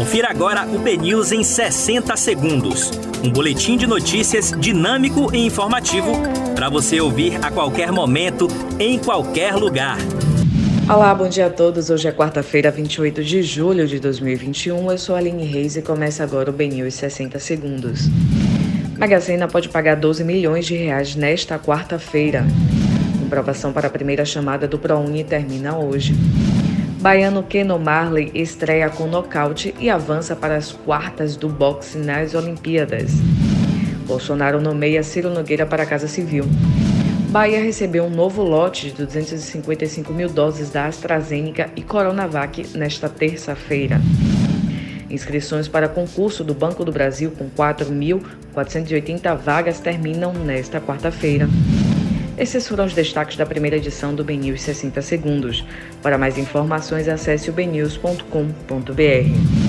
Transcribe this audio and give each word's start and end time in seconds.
Confira 0.00 0.30
agora 0.30 0.66
o 0.66 0.78
BNews 0.78 1.30
em 1.30 1.44
60 1.44 2.16
segundos. 2.16 2.90
Um 3.22 3.28
boletim 3.28 3.76
de 3.76 3.86
notícias 3.86 4.50
dinâmico 4.58 5.30
e 5.30 5.44
informativo 5.44 6.12
para 6.54 6.70
você 6.70 6.98
ouvir 7.02 7.36
a 7.44 7.50
qualquer 7.50 7.92
momento, 7.92 8.48
em 8.78 8.98
qualquer 8.98 9.54
lugar. 9.56 9.98
Olá, 10.88 11.14
bom 11.14 11.28
dia 11.28 11.48
a 11.48 11.50
todos. 11.50 11.90
Hoje 11.90 12.08
é 12.08 12.12
quarta-feira, 12.12 12.70
28 12.70 13.22
de 13.22 13.42
julho 13.42 13.86
de 13.86 14.00
2021. 14.00 14.90
Eu 14.90 14.96
sou 14.96 15.14
Aline 15.14 15.44
Reis 15.44 15.76
e 15.76 15.82
começa 15.82 16.24
agora 16.24 16.48
o 16.48 16.52
BNews 16.54 16.94
60 16.94 17.38
segundos. 17.38 18.08
Magazena 18.98 19.46
pode 19.48 19.68
pagar 19.68 19.96
12 19.96 20.24
milhões 20.24 20.64
de 20.64 20.76
reais 20.76 21.14
nesta 21.14 21.58
quarta-feira. 21.58 22.46
Comprovação 23.20 23.70
para 23.70 23.88
a 23.88 23.90
primeira 23.90 24.24
chamada 24.24 24.66
do 24.66 24.78
ProUni 24.78 25.24
termina 25.24 25.76
hoje. 25.76 26.14
Baiano 27.00 27.42
Keno 27.42 27.78
Marley 27.78 28.30
estreia 28.34 28.90
com 28.90 29.06
nocaute 29.06 29.74
e 29.80 29.88
avança 29.88 30.36
para 30.36 30.56
as 30.56 30.70
quartas 30.70 31.34
do 31.34 31.48
boxe 31.48 31.96
nas 31.96 32.34
Olimpíadas. 32.34 33.12
Bolsonaro 34.06 34.60
nomeia 34.60 35.02
Ciro 35.02 35.30
Nogueira 35.30 35.64
para 35.64 35.84
a 35.84 35.86
Casa 35.86 36.06
Civil. 36.06 36.44
Bahia 37.30 37.62
recebeu 37.62 38.04
um 38.04 38.10
novo 38.10 38.42
lote 38.42 38.90
de 38.90 39.06
255 39.06 40.12
mil 40.12 40.28
doses 40.28 40.68
da 40.68 40.84
AstraZeneca 40.88 41.70
e 41.74 41.80
Coronavac 41.80 42.66
nesta 42.76 43.08
terça-feira. 43.08 43.98
Inscrições 45.08 45.68
para 45.68 45.88
concurso 45.88 46.44
do 46.44 46.52
Banco 46.52 46.84
do 46.84 46.92
Brasil 46.92 47.30
com 47.30 47.48
4.480 47.48 49.36
vagas 49.38 49.80
terminam 49.80 50.34
nesta 50.34 50.78
quarta-feira. 50.82 51.48
Esses 52.40 52.66
foram 52.66 52.86
os 52.86 52.94
destaques 52.94 53.36
da 53.36 53.44
primeira 53.44 53.76
edição 53.76 54.14
do 54.14 54.24
BNews 54.24 54.62
60 54.62 55.02
Segundos. 55.02 55.62
Para 56.02 56.16
mais 56.16 56.38
informações, 56.38 57.06
acesse 57.06 57.50
o 57.50 57.52
bnews.com.br. 57.52 59.59